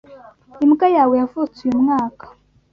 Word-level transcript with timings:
Imbwa 0.63 0.87
yawe 0.95 1.13
yavutse 1.21 1.59
uyu 1.63 1.77
mwaka. 1.83 2.25